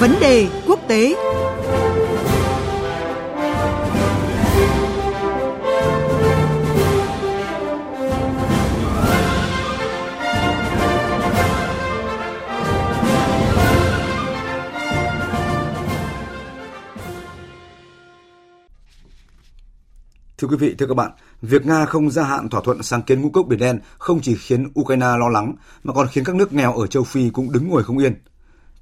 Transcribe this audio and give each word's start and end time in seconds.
Vấn 0.00 0.14
đề 0.20 0.48
quốc 0.66 0.80
tế 0.88 1.14
Thưa 20.38 20.48
quý 20.48 20.56
vị, 20.56 20.74
thưa 20.78 20.86
các 20.86 20.94
bạn, 20.94 21.10
việc 21.42 21.66
Nga 21.66 21.86
không 21.86 22.10
gia 22.10 22.24
hạn 22.24 22.48
thỏa 22.48 22.60
thuận 22.64 22.82
sáng 22.82 23.02
kiến 23.02 23.22
ngũ 23.22 23.30
cốc 23.30 23.46
Biển 23.46 23.58
Đen 23.58 23.80
không 23.98 24.20
chỉ 24.22 24.36
khiến 24.36 24.68
Ukraine 24.80 25.06
lo 25.18 25.28
lắng 25.28 25.54
mà 25.84 25.92
còn 25.92 26.08
khiến 26.12 26.24
các 26.24 26.34
nước 26.34 26.52
nghèo 26.52 26.72
ở 26.72 26.86
châu 26.86 27.04
Phi 27.04 27.30
cũng 27.30 27.52
đứng 27.52 27.68
ngồi 27.68 27.84
không 27.84 27.98
yên. 27.98 28.14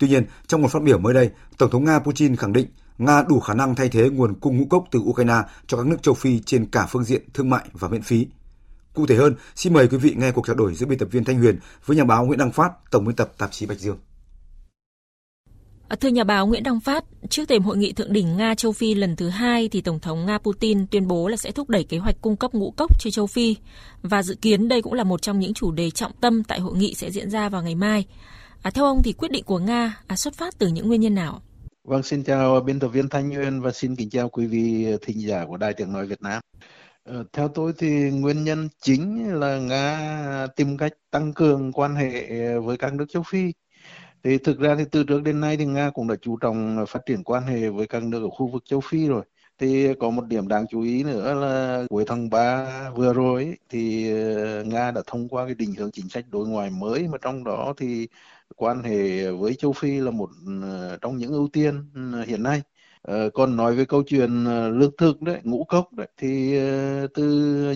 Tuy 0.04 0.10
nhiên, 0.10 0.24
trong 0.46 0.62
một 0.62 0.68
phát 0.68 0.82
biểu 0.82 0.98
mới 0.98 1.14
đây, 1.14 1.30
Tổng 1.58 1.70
thống 1.70 1.84
Nga 1.84 1.98
Putin 1.98 2.36
khẳng 2.36 2.52
định 2.52 2.66
Nga 2.98 3.22
đủ 3.28 3.40
khả 3.40 3.54
năng 3.54 3.74
thay 3.74 3.88
thế 3.88 4.10
nguồn 4.10 4.34
cung 4.34 4.58
ngũ 4.58 4.64
cốc 4.70 4.84
từ 4.90 4.98
Ukraine 4.98 5.42
cho 5.66 5.76
các 5.76 5.86
nước 5.86 6.02
châu 6.02 6.14
Phi 6.14 6.40
trên 6.40 6.66
cả 6.66 6.86
phương 6.86 7.04
diện 7.04 7.22
thương 7.34 7.50
mại 7.50 7.64
và 7.72 7.88
miễn 7.88 8.02
phí. 8.02 8.26
Cụ 8.94 9.06
thể 9.06 9.16
hơn, 9.16 9.34
xin 9.54 9.72
mời 9.72 9.88
quý 9.88 9.96
vị 9.96 10.14
nghe 10.16 10.30
cuộc 10.30 10.46
trao 10.46 10.56
đổi 10.56 10.74
giữa 10.74 10.86
biên 10.86 10.98
tập 10.98 11.08
viên 11.10 11.24
Thanh 11.24 11.38
Huyền 11.38 11.58
với 11.86 11.96
nhà 11.96 12.04
báo 12.04 12.26
Nguyễn 12.26 12.38
Đăng 12.38 12.52
Phát, 12.52 12.72
tổng 12.90 13.04
biên 13.04 13.16
tập 13.16 13.32
tạp 13.38 13.52
chí 13.52 13.66
Bạch 13.66 13.78
Dương. 13.78 13.98
À, 15.88 15.96
thưa 16.00 16.08
nhà 16.08 16.24
báo 16.24 16.46
Nguyễn 16.46 16.62
Đăng 16.62 16.80
Phát, 16.80 17.04
trước 17.28 17.48
thềm 17.48 17.62
hội 17.62 17.76
nghị 17.76 17.92
thượng 17.92 18.12
đỉnh 18.12 18.36
Nga 18.36 18.54
châu 18.54 18.72
Phi 18.72 18.94
lần 18.94 19.16
thứ 19.16 19.28
hai 19.28 19.68
thì 19.68 19.80
Tổng 19.80 20.00
thống 20.00 20.26
Nga 20.26 20.38
Putin 20.38 20.86
tuyên 20.86 21.08
bố 21.08 21.28
là 21.28 21.36
sẽ 21.36 21.50
thúc 21.50 21.68
đẩy 21.68 21.84
kế 21.84 21.98
hoạch 21.98 22.20
cung 22.20 22.36
cấp 22.36 22.54
ngũ 22.54 22.70
cốc 22.70 23.00
cho 23.00 23.10
châu 23.10 23.26
Phi 23.26 23.56
và 24.02 24.22
dự 24.22 24.34
kiến 24.34 24.68
đây 24.68 24.82
cũng 24.82 24.92
là 24.92 25.04
một 25.04 25.22
trong 25.22 25.40
những 25.40 25.54
chủ 25.54 25.70
đề 25.70 25.90
trọng 25.90 26.12
tâm 26.20 26.44
tại 26.44 26.60
hội 26.60 26.76
nghị 26.76 26.94
sẽ 26.94 27.10
diễn 27.10 27.30
ra 27.30 27.48
vào 27.48 27.62
ngày 27.62 27.74
mai. 27.74 28.06
À, 28.64 28.70
theo 28.70 28.84
ông 28.84 29.02
thì 29.02 29.12
quyết 29.12 29.30
định 29.30 29.44
của 29.44 29.58
Nga 29.58 30.00
à, 30.06 30.16
xuất 30.16 30.34
phát 30.34 30.58
từ 30.58 30.68
những 30.68 30.88
nguyên 30.88 31.00
nhân 31.00 31.14
nào? 31.14 31.40
Vâng, 31.84 32.02
xin 32.02 32.24
chào 32.24 32.60
biên 32.60 32.80
tập 32.80 32.88
viên 32.88 33.08
Thanh 33.08 33.28
Nguyên 33.28 33.60
và 33.60 33.70
xin 33.72 33.96
kính 33.96 34.10
chào 34.10 34.28
quý 34.28 34.46
vị 34.46 34.86
thính 35.02 35.20
giả 35.20 35.44
của 35.44 35.56
Đài 35.56 35.74
Tiếng 35.74 35.92
Nói 35.92 36.06
Việt 36.06 36.22
Nam. 36.22 36.42
Ờ, 37.04 37.24
theo 37.32 37.48
tôi 37.48 37.72
thì 37.78 38.10
nguyên 38.10 38.44
nhân 38.44 38.68
chính 38.82 39.34
là 39.40 39.58
Nga 39.58 40.46
tìm 40.56 40.76
cách 40.76 40.92
tăng 41.10 41.32
cường 41.32 41.72
quan 41.72 41.94
hệ 41.94 42.26
ờ, 42.28 42.60
với 42.60 42.76
các 42.76 42.94
nước 42.94 43.04
châu 43.08 43.22
Phi 43.22 43.52
thì 44.24 44.38
thực 44.38 44.58
ra 44.58 44.74
thì 44.78 44.84
từ 44.90 45.04
trước 45.04 45.22
đến 45.22 45.40
nay 45.40 45.56
thì 45.56 45.64
Nga 45.66 45.90
cũng 45.90 46.08
đã 46.08 46.14
chú 46.22 46.36
trọng 46.36 46.84
phát 46.88 47.00
triển 47.06 47.24
quan 47.24 47.42
hệ 47.42 47.68
với 47.68 47.86
các 47.86 48.02
nước 48.02 48.22
ở 48.22 48.30
khu 48.30 48.46
vực 48.46 48.62
châu 48.66 48.80
Phi 48.80 49.08
rồi. 49.08 49.24
Thì 49.64 49.94
có 50.00 50.10
một 50.10 50.26
điểm 50.28 50.48
đáng 50.48 50.66
chú 50.70 50.82
ý 50.82 51.02
nữa 51.04 51.34
là 51.34 51.82
cuối 51.90 52.04
tháng 52.06 52.30
3 52.30 52.90
vừa 52.96 53.12
rồi 53.12 53.56
thì 53.68 54.10
ờ, 54.12 54.64
Nga 54.64 54.90
đã 54.90 55.02
thông 55.06 55.28
qua 55.28 55.44
cái 55.46 55.54
định 55.54 55.74
hướng 55.74 55.90
chính 55.90 56.08
sách 56.08 56.24
đối 56.30 56.48
ngoại 56.48 56.70
mới 56.70 57.08
mà 57.08 57.18
trong 57.22 57.44
đó 57.44 57.74
thì 57.76 58.08
quan 58.56 58.82
hệ 58.82 59.30
với 59.30 59.54
châu 59.54 59.72
Phi 59.72 60.00
là 60.00 60.10
một 60.10 60.30
ờ, 60.62 60.98
trong 61.00 61.16
những 61.16 61.32
ưu 61.32 61.48
tiên 61.52 61.90
ờ, 62.12 62.22
hiện 62.24 62.42
nay. 62.42 62.62
Còn 63.34 63.56
nói 63.56 63.74
về 63.76 63.84
câu 63.84 64.02
chuyện 64.06 64.44
lương 64.78 64.96
thực 64.98 65.22
đấy, 65.22 65.40
ngũ 65.44 65.64
cốc 65.64 65.92
đấy 65.92 66.06
thì 66.16 66.54
từ 67.14 67.22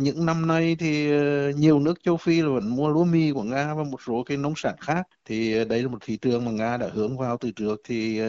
những 0.03 0.27
năm 0.27 0.47
nay 0.47 0.77
thì 0.79 1.09
nhiều 1.57 1.81
nước 1.81 2.03
châu 2.03 2.17
Phi 2.17 2.43
là 2.43 2.49
vẫn 2.49 2.77
mua 2.77 2.89
lúa 2.89 3.05
mì 3.05 3.33
của 3.33 3.43
Nga 3.43 3.75
và 3.75 3.85
một 3.85 4.01
số 4.07 4.23
cái 4.27 4.37
nông 4.37 4.53
sản 4.57 4.77
khác 4.81 5.09
thì 5.25 5.65
đây 5.65 5.83
là 5.83 5.89
một 5.89 5.99
thị 6.05 6.17
trường 6.17 6.45
mà 6.45 6.51
Nga 6.51 6.77
đã 6.77 6.89
hướng 6.93 7.19
vào 7.19 7.37
từ 7.41 7.51
trước 7.51 7.81
thì 7.85 8.21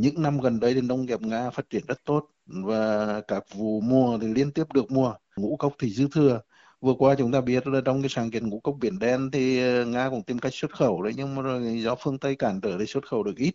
những 0.00 0.22
năm 0.22 0.40
gần 0.40 0.60
đây 0.60 0.74
thì 0.74 0.80
nông 0.80 1.06
nghiệp 1.06 1.20
Nga 1.20 1.50
phát 1.50 1.70
triển 1.70 1.82
rất 1.88 2.04
tốt 2.04 2.30
và 2.46 3.20
các 3.28 3.44
vụ 3.54 3.80
mùa 3.80 4.18
thì 4.18 4.26
liên 4.28 4.52
tiếp 4.52 4.64
được 4.74 4.90
mua 4.90 5.14
ngũ 5.36 5.56
cốc 5.56 5.74
thì 5.78 5.90
dư 5.90 6.08
thừa. 6.12 6.40
Vừa 6.80 6.94
qua 6.98 7.14
chúng 7.18 7.32
ta 7.32 7.40
biết 7.40 7.66
là 7.66 7.80
trong 7.84 8.02
cái 8.02 8.08
sáng 8.08 8.30
kiến 8.30 8.48
ngũ 8.48 8.60
cốc 8.60 8.76
biển 8.80 8.98
đen 8.98 9.30
thì 9.32 9.60
ờ, 9.62 9.84
Nga 9.84 10.10
cũng 10.10 10.22
tìm 10.22 10.38
cách 10.38 10.54
xuất 10.54 10.70
khẩu 10.72 11.02
đấy, 11.02 11.12
nhưng 11.16 11.34
mà 11.34 11.42
do 11.82 11.94
phương 12.00 12.18
Tây 12.18 12.36
cản 12.36 12.60
trở 12.60 12.76
thì 12.78 12.86
xuất 12.86 13.06
khẩu 13.06 13.22
được 13.22 13.36
ít 13.36 13.54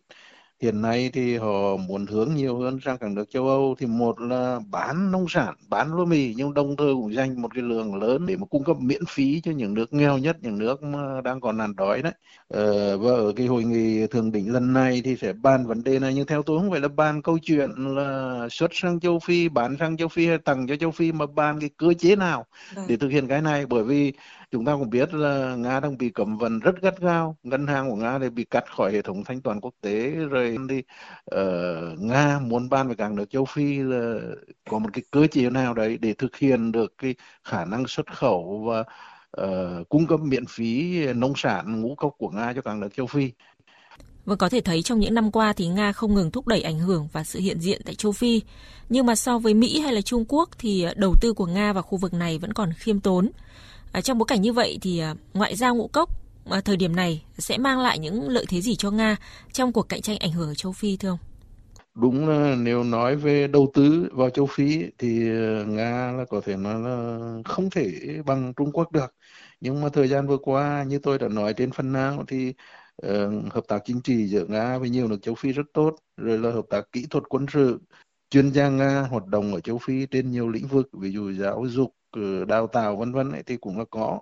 hiện 0.62 0.82
nay 0.82 1.10
thì 1.14 1.38
họ 1.38 1.78
muốn 1.78 2.06
hướng 2.06 2.34
nhiều 2.36 2.60
hơn 2.60 2.80
sang 2.86 2.98
các 2.98 3.12
nước 3.12 3.30
châu 3.30 3.48
Âu 3.48 3.76
thì 3.80 3.86
một 3.86 4.22
là 4.22 4.60
bán 4.72 5.12
nông 5.12 5.26
sản, 5.30 5.56
bán 5.70 5.94
lúa 5.94 6.06
mì 6.06 6.34
nhưng 6.38 6.54
đồng 6.54 6.76
thời 6.76 6.94
cũng 6.94 7.14
dành 7.14 7.42
một 7.42 7.54
cái 7.56 7.64
lượng 7.64 7.96
lớn 7.96 8.26
để 8.26 8.36
mà 8.36 8.46
cung 8.46 8.64
cấp 8.64 8.78
miễn 8.80 9.06
phí 9.10 9.42
cho 9.42 9.52
những 9.52 9.74
nước 9.74 9.94
nghèo 9.94 10.18
nhất, 10.18 10.38
những 10.42 10.58
nước 10.58 10.84
mà 10.84 11.22
đang 11.22 11.42
còn 11.42 11.58
nạn 11.58 11.76
đói 11.76 12.02
đấy. 12.02 12.14
Ờ, 12.48 12.98
và 12.98 13.12
ở 13.12 13.34
cái 13.36 13.48
hội 13.48 13.64
nghị 13.64 14.08
thượng 14.08 14.32
đỉnh 14.32 14.54
lần 14.54 14.74
này 14.74 15.02
thì 15.06 15.16
sẽ 15.16 15.34
bàn 15.34 15.66
vấn 15.66 15.84
đề 15.84 16.00
này 16.00 16.14
nhưng 16.14 16.26
theo 16.28 16.44
tôi 16.44 16.60
không 16.60 16.72
phải 16.72 16.80
là 16.80 16.88
bàn 16.88 17.22
câu 17.22 17.38
chuyện 17.42 17.70
là 17.78 18.48
xuất 18.52 18.72
sang 18.74 19.00
châu 19.00 19.20
Phi, 19.20 19.50
bán 19.50 19.76
sang 19.80 19.98
châu 19.98 20.08
Phi 20.08 20.28
hay 20.28 20.38
tặng 20.38 20.68
cho 20.68 20.76
châu 20.76 20.92
Phi 20.92 21.12
mà 21.12 21.26
bàn 21.26 21.60
cái 21.60 21.70
cơ 21.78 21.94
chế 21.94 22.16
nào 22.16 22.46
vâng. 22.76 22.86
để 22.88 22.98
thực 22.98 23.10
hiện 23.10 23.28
cái 23.28 23.42
này 23.42 23.66
bởi 23.66 23.84
vì 23.84 24.14
chúng 24.52 24.66
ta 24.66 24.76
cũng 24.76 24.90
biết 24.90 25.14
là 25.14 25.56
Nga 25.56 25.80
đang 25.80 25.98
bị 25.98 26.10
cấm 26.10 26.38
vận 26.38 26.60
rất 26.60 26.82
gắt 26.82 27.00
gao 27.00 27.38
ngân 27.44 27.68
hàng 27.68 27.90
của 27.90 27.96
Nga 27.96 28.20
thì 28.20 28.30
bị 28.30 28.44
cắt 28.44 28.64
khỏi 28.76 28.92
hệ 28.94 29.02
thống 29.02 29.24
thanh 29.24 29.42
toán 29.42 29.60
quốc 29.62 29.74
tế 29.82 30.10
rồi 30.10 30.58
thì 30.70 30.84
uh, 31.36 32.00
Nga 32.00 32.40
muốn 32.40 32.70
ban 32.70 32.88
với 32.88 32.96
các 32.96 33.12
nước 33.12 33.30
châu 33.30 33.46
Phi 33.46 33.78
là 33.78 34.20
có 34.70 34.80
một 34.80 34.90
cái 34.94 35.04
cơ 35.12 35.28
chế 35.28 35.50
nào 35.50 35.74
đấy 35.74 35.98
để 36.02 36.14
thực 36.14 36.36
hiện 36.38 36.72
được 36.72 36.94
cái 36.98 37.16
khả 37.44 37.66
năng 37.66 37.88
xuất 37.88 38.06
khẩu 38.14 38.64
và 38.68 38.84
uh, 39.42 39.90
cung 39.90 40.08
cấp 40.08 40.20
miễn 40.20 40.46
phí 40.46 41.06
nông 41.14 41.34
sản 41.36 41.82
ngũ 41.82 41.96
cốc 41.96 42.16
của 42.18 42.30
Nga 42.30 42.54
cho 42.54 42.62
các 42.62 42.76
nước 42.78 42.90
châu 42.96 43.08
Phi 43.08 43.32
Vâng, 44.26 44.38
có 44.38 44.50
thể 44.50 44.62
thấy 44.62 44.82
trong 44.82 45.00
những 45.00 45.14
năm 45.14 45.32
qua 45.32 45.54
thì 45.54 45.68
Nga 45.68 45.92
không 45.92 46.14
ngừng 46.14 46.32
thúc 46.32 46.48
đẩy 46.48 46.62
ảnh 46.62 46.80
hưởng 46.80 47.08
và 47.14 47.24
sự 47.24 47.40
hiện 47.40 47.60
diện 47.60 47.82
tại 47.86 47.96
châu 47.96 48.12
Phi. 48.12 48.42
Nhưng 48.90 49.06
mà 49.06 49.16
so 49.16 49.40
với 49.40 49.54
Mỹ 49.54 49.80
hay 49.80 49.94
là 49.94 50.02
Trung 50.02 50.26
Quốc 50.28 50.50
thì 50.60 50.84
ờ, 50.84 50.94
đầu 50.96 51.16
tư 51.22 51.34
của 51.34 51.46
Nga 51.46 51.74
vào 51.74 51.84
khu 51.84 51.98
vực 51.98 52.14
này 52.14 52.38
vẫn 52.38 52.54
còn 52.54 52.74
khiêm 52.74 53.00
tốn. 53.00 53.30
À, 53.92 54.02
trong 54.02 54.18
bối 54.18 54.26
cảnh 54.28 54.42
như 54.42 54.54
vậy 54.54 54.80
thì 54.82 55.00
à, 55.00 55.16
ngoại 55.34 55.56
giao 55.56 55.76
ngũ 55.76 55.88
cốc 55.88 56.10
à, 56.46 56.62
thời 56.62 56.78
điểm 56.78 56.96
này 56.96 57.24
sẽ 57.38 57.58
mang 57.58 57.80
lại 57.80 58.00
những 58.00 58.30
lợi 58.30 58.46
thế 58.50 58.62
gì 58.62 58.76
cho 58.76 58.92
Nga 58.92 59.18
trong 59.54 59.74
cuộc 59.74 59.90
cạnh 59.90 60.02
tranh 60.02 60.18
ảnh 60.18 60.32
hưởng 60.32 60.48
ở 60.48 60.54
châu 60.54 60.72
Phi 60.72 60.98
thưa 60.98 61.10
ông? 61.10 61.20
Đúng 61.96 62.30
là 62.30 62.56
nếu 62.56 62.84
nói 62.84 63.16
về 63.16 63.48
đầu 63.48 63.72
tư 63.74 64.10
vào 64.12 64.30
châu 64.30 64.46
Phi 64.46 64.84
thì 64.98 65.30
à, 65.30 65.64
Nga 65.68 66.12
là 66.12 66.26
có 66.30 66.42
thể 66.46 66.56
nói 66.56 66.80
là 66.80 67.20
không 67.46 67.70
thể 67.70 67.92
bằng 68.26 68.54
Trung 68.58 68.72
Quốc 68.72 68.92
được. 68.92 69.14
Nhưng 69.62 69.82
mà 69.82 69.90
thời 69.90 70.08
gian 70.08 70.28
vừa 70.28 70.38
qua 70.38 70.84
như 70.88 71.00
tôi 71.00 71.18
đã 71.20 71.28
nói 71.28 71.54
trên 71.54 71.72
phần 71.72 71.92
nào 71.94 72.24
thì 72.28 72.54
uh, 73.08 73.54
hợp 73.54 73.64
tác 73.68 73.80
chính 73.86 74.02
trị 74.02 74.28
giữa 74.28 74.46
Nga 74.46 74.78
với 74.78 74.90
nhiều 74.90 75.08
nước 75.08 75.18
châu 75.22 75.36
Phi 75.36 75.52
rất 75.52 75.66
tốt, 75.74 75.96
rồi 76.18 76.38
là 76.38 76.52
hợp 76.52 76.66
tác 76.70 76.92
kỹ 76.92 77.06
thuật 77.10 77.24
quân 77.30 77.46
sự, 77.54 77.80
chuyên 78.30 78.50
gia 78.50 78.70
Nga 78.70 79.02
hoạt 79.02 79.26
động 79.26 79.54
ở 79.54 79.60
châu 79.60 79.78
Phi 79.78 80.06
trên 80.06 80.32
nhiều 80.32 80.50
lĩnh 80.50 80.68
vực, 80.68 80.90
ví 80.94 81.12
dụ 81.12 81.32
giáo 81.32 81.66
dục, 81.68 81.96
đào 82.48 82.68
tạo 82.68 82.96
vân 82.96 83.12
vân 83.14 83.32
thì 83.46 83.58
cũng 83.58 83.80
là 83.80 83.86
có 83.92 84.20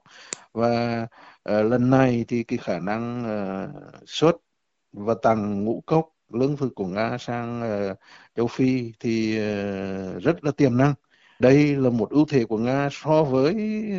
và 0.53 1.01
uh, 1.50 1.66
lần 1.72 1.89
này 1.89 2.25
thì 2.27 2.44
cái 2.44 2.59
khả 2.59 2.79
năng 2.79 3.23
uh, 3.23 4.09
xuất 4.09 4.35
và 4.94 5.13
tăng 5.22 5.66
ngũ 5.66 5.83
cốc 5.85 6.09
lương 6.33 6.57
thực 6.57 6.75
của 6.75 6.88
Nga 6.88 7.17
sang 7.17 7.61
uh, 7.91 7.97
châu 8.35 8.47
Phi 8.47 8.94
thì 9.00 9.39
uh, 9.39 10.23
rất 10.23 10.44
là 10.44 10.51
tiềm 10.57 10.77
năng 10.77 10.94
đây 11.39 11.75
là 11.75 11.89
một 11.89 12.09
ưu 12.09 12.25
thế 12.29 12.45
của 12.45 12.57
Nga 12.57 12.89
so 12.91 13.23
với 13.23 13.55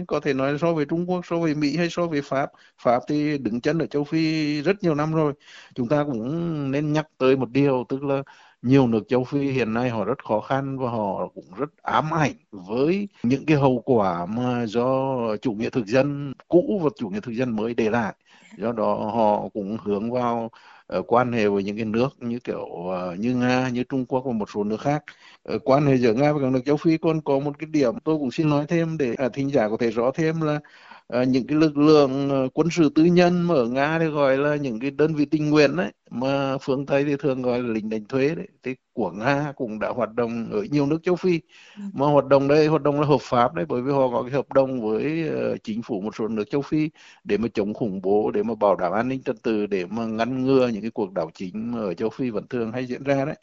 có 0.09 0.21
thể 0.21 0.35
nói 0.35 0.59
so 0.61 0.73
với 0.75 0.85
Trung 0.85 1.11
Quốc, 1.11 1.27
so 1.27 1.39
với 1.39 1.55
Mỹ 1.55 1.77
hay 1.77 1.91
so 1.91 2.07
với 2.07 2.23
Pháp. 2.23 2.51
Pháp 2.79 3.03
thì 3.09 3.39
đứng 3.39 3.61
chân 3.61 3.79
ở 3.79 3.87
châu 3.87 4.05
Phi 4.05 4.63
rất 4.63 4.83
nhiều 4.83 4.95
năm 4.95 5.15
rồi. 5.15 5.33
Chúng 5.75 5.89
ta 5.89 6.05
cũng 6.05 6.71
nên 6.71 6.93
nhắc 6.93 7.09
tới 7.19 7.37
một 7.37 7.51
điều 7.51 7.85
tức 7.89 8.05
là 8.05 8.23
nhiều 8.63 8.87
nước 8.87 9.03
châu 9.09 9.25
Phi 9.25 9.39
hiện 9.39 9.75
nay 9.75 9.91
họ 9.91 10.05
rất 10.05 10.25
khó 10.25 10.41
khăn 10.41 10.79
và 10.79 10.91
họ 10.91 11.29
cũng 11.35 11.45
rất 11.57 11.83
ám 11.83 12.15
ảnh 12.15 12.33
với 12.51 13.09
những 13.23 13.47
cái 13.47 13.57
hậu 13.57 13.83
quả 13.85 14.27
mà 14.27 14.67
do 14.67 15.17
chủ 15.43 15.53
nghĩa 15.53 15.71
thực 15.71 15.87
dân 15.87 16.33
cũ 16.49 16.81
và 16.85 16.91
chủ 16.97 17.09
nghĩa 17.09 17.21
thực 17.21 17.33
dân 17.33 17.57
mới 17.57 17.75
để 17.75 17.91
lại. 17.91 18.15
Do 18.59 18.73
đó 18.73 18.95
họ 18.95 19.49
cũng 19.55 19.77
hướng 19.85 20.11
vào 20.11 20.51
uh, 20.99 21.05
quan 21.13 21.33
hệ 21.33 21.49
với 21.49 21.63
những 21.63 21.77
cái 21.77 21.85
nước 21.85 22.23
như 22.23 22.39
kiểu 22.39 22.67
uh, 22.67 23.19
như 23.19 23.35
Nga, 23.37 23.69
như 23.69 23.85
Trung 23.85 24.07
Quốc 24.07 24.21
và 24.27 24.33
một 24.33 24.51
số 24.51 24.65
nước 24.65 24.81
khác. 24.81 25.05
Uh, 25.55 25.63
quan 25.65 25.87
hệ 25.87 25.97
giữa 25.97 26.15
Nga 26.15 26.33
và 26.33 26.41
các 26.43 26.53
nước 26.53 26.61
châu 26.67 26.77
Phi 26.77 26.97
còn 26.99 27.21
có 27.21 27.39
một 27.39 27.59
cái 27.59 27.67
điểm 27.73 27.95
tôi 28.05 28.19
cũng 28.19 28.31
xin 28.31 28.51
nói 28.51 28.65
thêm 28.69 28.99
để 28.99 29.15
à, 29.19 29.29
thính 29.33 29.51
giả 29.51 29.69
có 29.69 29.77
thể 29.81 29.91
rõ 29.91 30.11
thêm 30.15 30.41
là 30.41 30.61
À, 31.13 31.25
những 31.25 31.47
cái 31.47 31.59
lực 31.59 31.77
lượng 31.79 32.31
ờ, 32.31 32.49
quân 32.55 32.69
sự 32.71 32.91
tư 32.95 33.05
nhân 33.05 33.43
mà 33.43 33.55
ở 33.55 33.67
Nga 33.67 33.99
thì 33.99 34.07
gọi 34.07 34.39
là 34.39 34.57
những 34.57 34.81
cái 34.81 34.91
đơn 34.91 35.15
vị 35.15 35.25
tình 35.25 35.51
nguyện 35.51 35.77
đấy 35.77 35.93
mà 36.11 36.59
phương 36.59 36.87
Tây 36.87 37.05
thì 37.05 37.17
thường 37.19 37.43
gọi 37.43 37.63
là 37.63 37.69
lính 37.73 37.89
đánh 37.89 38.05
thuế 38.05 38.35
đấy. 38.35 38.49
Thì 38.63 38.75
của 38.93 39.11
Nga 39.11 39.53
cũng 39.57 39.79
đã 39.79 39.89
hoạt 39.89 40.15
động 40.15 40.49
ở 40.53 40.63
nhiều 40.71 40.87
nước 40.87 40.99
châu 41.03 41.17
Phi 41.17 41.41
ừ. 41.77 41.83
mà 41.93 42.07
hoạt 42.07 42.27
động 42.27 42.49
đây 42.49 42.67
hoạt 42.67 42.83
động 42.83 43.01
là 43.01 43.07
hợp 43.07 43.21
pháp 43.21 43.55
đấy 43.55 43.67
bởi 43.69 43.83
vì 43.83 43.93
họ 43.93 44.09
có 44.13 44.23
cái 44.23 44.31
hợp 44.33 44.53
đồng 44.55 44.83
với 44.83 45.31
uh, 45.55 45.65
chính 45.65 45.83
phủ 45.83 46.01
một 46.01 46.17
số 46.17 46.29
nước 46.29 46.51
châu 46.51 46.63
Phi 46.63 46.91
để 47.25 47.39
mà 47.39 47.49
chống 47.55 47.75
khủng 47.75 48.01
bố 48.03 48.31
để 48.31 48.43
mà 48.43 48.55
bảo 48.55 48.77
đảm 48.77 48.93
an 48.93 49.09
ninh 49.09 49.23
trật 49.23 49.37
tự 49.43 49.67
để 49.67 49.87
mà 49.87 50.07
ngăn 50.07 50.45
ngừa 50.45 50.69
những 50.69 50.83
cái 50.83 50.91
cuộc 50.91 51.13
đảo 51.13 51.31
chính 51.35 51.73
ở 51.77 51.95
châu 51.95 52.11
Phi 52.11 52.31
vẫn 52.31 52.49
thường 52.49 52.73
hay 52.73 52.87
diễn 52.87 53.03
ra 53.05 53.25
đấy. 53.25 53.37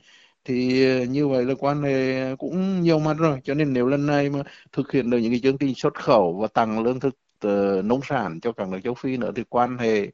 Thì 0.45 0.85
như 1.07 1.27
vậy 1.27 1.45
là 1.45 1.53
quan 1.59 1.83
hệ 1.83 2.35
cũng 2.35 2.81
nhiều 2.81 2.99
mặt 2.99 3.13
rồi. 3.19 3.39
Cho 3.43 3.53
nên 3.53 3.73
nếu 3.73 3.87
lần 3.87 4.05
này 4.05 4.29
mà 4.29 4.39
thực 4.71 4.91
hiện 4.91 5.09
được 5.09 5.17
những 5.17 5.31
cái 5.31 5.39
chương 5.43 5.57
trình 5.57 5.75
xuất 5.75 5.93
khẩu 5.95 6.33
và 6.41 6.47
tăng 6.47 6.83
lương 6.83 6.99
thực 6.99 7.15
uh, 7.47 7.85
nông 7.85 8.01
sản 8.09 8.39
cho 8.41 8.51
các 8.51 8.67
nước 8.67 8.79
châu 8.83 8.93
Phi 8.93 9.17
nữa 9.17 9.31
thì 9.35 9.43
quan 9.49 9.77
hệ 9.77 10.07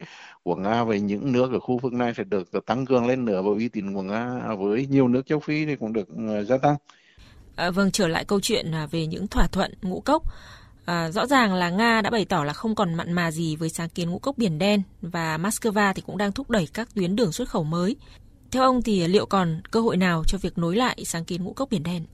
của 0.43 0.55
Nga 0.55 0.83
với 0.83 0.99
những 1.01 1.31
nước 1.31 1.51
ở 1.51 1.59
khu 1.59 1.77
vực 1.77 1.93
này 1.93 2.13
sẽ 2.17 2.23
được 2.23 2.65
tăng 2.65 2.85
cường 2.85 3.07
lên 3.07 3.25
nữa 3.25 3.41
và 3.41 3.49
uy 3.49 3.69
tín 3.69 3.93
của 3.93 4.01
Nga 4.01 4.39
với 4.59 4.87
nhiều 4.87 5.07
nước 5.07 5.25
châu 5.25 5.39
Phi 5.39 5.65
thì 5.65 5.75
cũng 5.75 5.93
được 5.93 6.07
uh, 6.11 6.47
gia 6.47 6.57
tăng. 6.57 6.75
À, 7.55 7.71
vâng, 7.71 7.91
trở 7.91 8.07
lại 8.07 8.25
câu 8.25 8.39
chuyện 8.39 8.71
à, 8.71 8.87
về 8.91 9.05
những 9.05 9.27
thỏa 9.27 9.47
thuận 9.47 9.73
ngũ 9.81 10.01
cốc. 10.01 10.23
À, 10.85 11.11
rõ 11.11 11.25
ràng 11.25 11.53
là 11.53 11.69
Nga 11.69 12.01
đã 12.01 12.09
bày 12.09 12.25
tỏ 12.25 12.43
là 12.43 12.53
không 12.53 12.75
còn 12.75 12.93
mặn 12.93 13.13
mà 13.13 13.31
gì 13.31 13.55
với 13.55 13.69
sáng 13.69 13.89
kiến 13.89 14.09
ngũ 14.09 14.19
cốc 14.19 14.37
biển 14.37 14.59
đen 14.59 14.81
và 15.01 15.37
Moscow 15.37 15.93
thì 15.93 16.01
cũng 16.01 16.17
đang 16.17 16.31
thúc 16.31 16.49
đẩy 16.49 16.67
các 16.73 16.95
tuyến 16.95 17.15
đường 17.15 17.31
xuất 17.31 17.49
khẩu 17.49 17.63
mới. 17.63 17.95
Theo 18.51 18.63
ông 18.63 18.81
thì 18.81 19.07
liệu 19.07 19.25
còn 19.25 19.61
cơ 19.71 19.79
hội 19.79 19.97
nào 19.97 20.23
cho 20.27 20.37
việc 20.37 20.57
nối 20.57 20.75
lại 20.75 21.05
sáng 21.05 21.25
kiến 21.25 21.43
ngũ 21.43 21.53
cốc 21.53 21.69
biển 21.71 21.83
đen? 21.83 22.05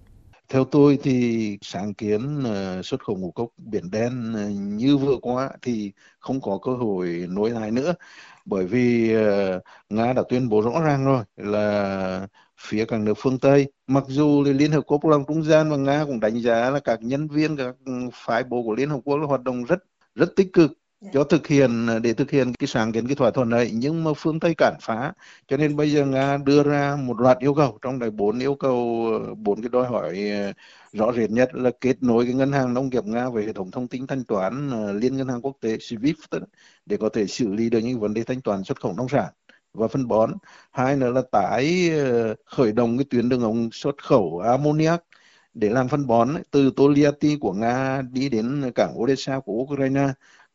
Theo 0.50 0.66
tôi 0.66 1.00
thì 1.04 1.58
sáng 1.62 1.94
kiến 1.94 2.44
ờ, 2.44 2.82
xuất 2.82 3.04
khẩu 3.04 3.16
ngũ 3.18 3.32
cốc 3.32 3.50
biển 3.58 3.92
đen 3.92 4.34
ờ, 4.36 4.50
như 4.50 4.98
vừa 4.98 5.16
qua 5.22 5.50
thì 5.62 5.92
không 6.20 6.42
có 6.42 6.60
cơ 6.64 6.72
hội 6.76 7.26
nối 7.30 7.50
lại 7.50 7.72
nữa. 7.72 7.94
Bởi 8.46 8.66
vì 8.66 9.14
ờ, 9.14 9.60
Nga 9.90 10.14
đã 10.14 10.24
tuyên 10.30 10.50
bố 10.50 10.62
rõ 10.62 10.82
ràng 10.82 11.06
rồi 11.06 11.24
là 11.38 12.28
phía 12.58 12.86
các 12.86 13.00
nước 13.00 13.14
phương 13.18 13.40
Tây, 13.40 13.72
mặc 13.88 14.04
dù 14.08 14.44
Liên 14.44 14.72
Hợp 14.72 14.82
Quốc 14.88 15.06
làm 15.06 15.24
trung 15.28 15.44
gian 15.44 15.70
và 15.70 15.78
Nga 15.78 16.06
cũng 16.06 16.20
đánh 16.20 16.42
giá 16.42 16.70
là 16.70 16.80
các 16.80 17.00
nhân 17.02 17.28
viên, 17.28 17.58
các 17.58 17.76
phái 18.14 18.44
bộ 18.44 18.64
của 18.64 18.76
Liên 18.76 18.90
Hợp 18.90 19.00
Quốc 19.06 19.18
là 19.18 19.28
hoạt 19.28 19.44
động 19.44 19.64
rất 19.64 19.80
rất 20.16 20.30
tích 20.36 20.54
cực. 20.54 20.72
Dạ. 21.02 21.10
cho 21.14 21.24
thực 21.24 21.48
hiện, 21.48 21.88
để 22.04 22.14
thực 22.14 22.32
hiện 22.32 22.54
cái 22.60 22.68
sáng 22.68 22.92
kiến 22.92 23.08
cái 23.08 23.16
thỏa 23.16 23.32
thuận 23.32 23.50
này 23.50 23.72
nhưng 23.74 24.04
mà 24.04 24.12
phương 24.18 24.40
Tây 24.40 24.54
cản 24.58 24.74
phá, 24.82 25.14
cho 25.48 25.58
nên 25.58 25.76
bây 25.76 25.92
giờ 25.92 26.06
Nga 26.06 26.38
đưa 26.38 26.64
ra 26.64 26.96
một 26.96 27.20
loạt 27.22 27.38
yêu 27.40 27.54
cầu, 27.54 27.78
trong 27.82 28.00
đấy 28.00 28.12
bốn 28.12 28.40
yêu 28.40 28.56
cầu, 28.56 29.10
bốn 29.38 29.62
cái 29.62 29.70
đòi 29.70 29.88
hỏi 29.88 30.30
ờ, 30.30 30.54
rõ 30.94 31.12
rệt 31.14 31.32
nhất 31.32 31.56
là 31.56 31.72
kết 31.82 32.04
nối 32.04 32.26
cái 32.26 32.34
ngân 32.34 32.52
hàng 32.52 32.74
nông 32.74 32.90
nghiệp 32.90 33.06
Nga 33.06 33.30
về 33.30 33.46
hệ 33.46 33.54
thống 33.54 33.72
thông 33.72 33.88
tin 33.88 34.08
thanh 34.08 34.24
toán 34.24 34.70
ờ, 34.72 34.92
liên 34.94 35.18
ngân 35.18 35.28
hàng 35.28 35.42
quốc 35.42 35.58
tế, 35.62 35.78
SWIFT 35.78 36.42
để 36.86 36.98
có 36.98 37.10
thể 37.10 37.28
xử 37.28 37.54
lý 37.54 37.70
được 37.70 37.80
những 37.80 38.00
vấn 38.00 38.14
đề 38.14 38.24
thanh 38.24 38.42
toán 38.42 38.64
xuất 38.64 38.82
khẩu 38.82 38.94
nông 38.94 39.10
sản 39.10 39.34
và 39.74 39.88
phân 39.88 40.08
bón. 40.08 40.34
Hai 40.72 40.96
nữa 40.96 41.12
là 41.12 41.22
tái 41.32 41.90
ờ, 41.90 42.36
khởi 42.46 42.72
động 42.72 42.98
cái 42.98 43.06
tuyến 43.10 43.30
đường 43.30 43.42
ống 43.42 43.70
xuất 43.72 43.98
khẩu 44.04 44.40
ammoniac 44.40 45.04
để 45.54 45.70
làm 45.70 45.88
phân 45.88 46.08
bón. 46.08 46.30
Từ 46.52 46.72
Toliati 46.76 47.38
của 47.42 47.54
Nga 47.54 48.02
đi 48.12 48.30
đến 48.30 48.72
cảng 48.76 48.94
Odessa 49.02 49.40
của 49.40 49.54
Ukraine 49.54 50.08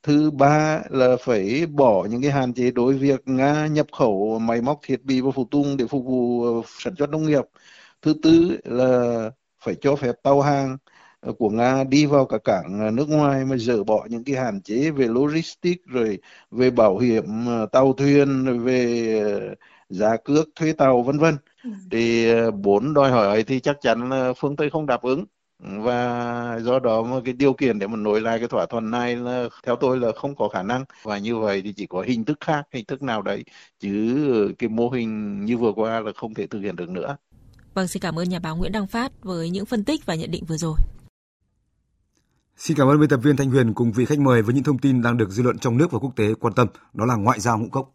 thứ 0.04 0.30
ba 0.30 0.82
là 0.90 1.16
phải 1.20 1.66
bỏ 1.66 2.06
những 2.10 2.22
cái 2.22 2.30
hạn 2.32 2.54
chế 2.54 2.70
đối 2.70 2.94
việc 2.94 3.22
nga 3.26 3.66
nhập 3.66 3.86
khẩu 3.92 4.38
máy 4.40 4.62
móc 4.62 4.80
thiết 4.82 5.04
bị 5.04 5.20
và 5.20 5.30
phụ 5.34 5.48
tùng 5.50 5.76
để 5.76 5.86
phục 5.86 6.04
vụ 6.06 6.44
ờ, 6.44 6.62
sản 6.80 6.94
xuất 6.98 7.10
nông 7.10 7.26
nghiệp. 7.26 7.44
Thứ 8.02 8.14
tư 8.22 8.58
là 8.64 9.30
phải 9.64 9.76
cho 9.80 9.96
phép 9.96 10.12
tàu 10.22 10.40
hàng 10.42 10.78
ờ, 11.20 11.32
của 11.38 11.50
nga 11.50 11.84
đi 11.84 12.06
vào 12.06 12.26
cả 12.26 12.38
cảng 12.44 12.80
ờ, 12.80 12.90
nước 12.90 13.08
ngoài 13.08 13.44
mà 13.44 13.56
dỡ 13.56 13.84
bỏ 13.84 14.06
những 14.10 14.24
cái 14.24 14.36
hạn 14.36 14.62
chế 14.62 14.90
về 14.90 15.06
logistics 15.08 15.84
rồi 15.86 16.18
về 16.50 16.70
bảo 16.70 16.98
hiểm 16.98 17.24
tàu 17.72 17.92
thuyền 17.92 18.46
về 18.64 19.54
giá 19.90 20.16
cước 20.24 20.48
thuê 20.56 20.72
tàu 20.72 21.02
vân 21.02 21.18
vân. 21.18 21.36
Ừ. 21.64 21.70
thì 21.90 22.26
bốn 22.62 22.94
đòi 22.94 23.10
hỏi 23.12 23.26
ấy 23.28 23.44
thì 23.44 23.60
chắc 23.60 23.76
chắn 23.82 24.10
là 24.10 24.32
phương 24.38 24.56
tây 24.56 24.70
không 24.70 24.86
đáp 24.86 25.02
ứng 25.02 25.24
và 25.64 26.60
do 26.62 26.78
đó 26.78 27.02
mà 27.02 27.16
cái 27.24 27.34
điều 27.34 27.52
kiện 27.52 27.78
để 27.78 27.86
mà 27.86 27.96
nối 27.96 28.20
lại 28.20 28.38
cái 28.38 28.48
thỏa 28.48 28.66
thuận 28.66 28.90
này 28.90 29.16
là 29.16 29.48
theo 29.66 29.76
tôi 29.76 30.00
là 30.00 30.08
không 30.16 30.36
có 30.36 30.48
khả 30.48 30.62
năng 30.62 30.84
và 31.02 31.18
như 31.18 31.36
vậy 31.36 31.62
thì 31.64 31.72
chỉ 31.72 31.86
có 31.86 32.02
hình 32.02 32.24
thức 32.24 32.38
khác 32.40 32.62
hình 32.72 32.84
thức 32.84 33.02
nào 33.02 33.22
đấy 33.22 33.44
chứ 33.80 34.52
cái 34.58 34.68
mô 34.68 34.90
hình 34.90 35.44
như 35.44 35.56
vừa 35.56 35.72
qua 35.72 36.00
là 36.00 36.12
không 36.16 36.34
thể 36.34 36.46
thực 36.46 36.60
hiện 36.60 36.76
được 36.76 36.88
nữa. 36.88 37.16
Vâng, 37.74 37.88
xin 37.88 38.02
cảm 38.02 38.18
ơn 38.18 38.28
nhà 38.28 38.38
báo 38.38 38.56
Nguyễn 38.56 38.72
Đăng 38.72 38.86
Phát 38.86 39.12
với 39.22 39.50
những 39.50 39.66
phân 39.66 39.84
tích 39.84 40.06
và 40.06 40.14
nhận 40.14 40.30
định 40.30 40.44
vừa 40.44 40.56
rồi. 40.56 40.76
Xin 42.56 42.76
cảm 42.76 42.88
ơn 42.88 43.00
biên 43.00 43.08
tập 43.08 43.20
viên 43.22 43.36
Thanh 43.36 43.50
Huyền 43.50 43.74
cùng 43.74 43.92
vị 43.92 44.04
khách 44.04 44.18
mời 44.18 44.42
với 44.42 44.54
những 44.54 44.64
thông 44.64 44.78
tin 44.78 45.02
đang 45.02 45.16
được 45.16 45.30
dư 45.30 45.42
luận 45.42 45.58
trong 45.58 45.76
nước 45.76 45.92
và 45.92 45.98
quốc 45.98 46.12
tế 46.16 46.34
quan 46.40 46.54
tâm, 46.54 46.68
đó 46.92 47.06
là 47.06 47.14
ngoại 47.14 47.40
giao 47.40 47.58
ngũ 47.58 47.68
cốc. 47.68 47.94